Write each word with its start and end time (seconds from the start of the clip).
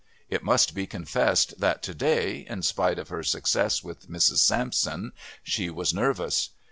It 0.31 0.41
must 0.41 0.73
be 0.73 0.87
confessed 0.87 1.59
that 1.59 1.83
to 1.83 1.93
day, 1.93 2.37
in 2.49 2.63
spite 2.63 2.97
of 2.97 3.09
her 3.09 3.21
success 3.21 3.83
with 3.83 4.09
Mrs. 4.09 4.37
Sampson, 4.39 5.11
she 5.43 5.69
was 5.69 5.93
nervous. 5.93 6.49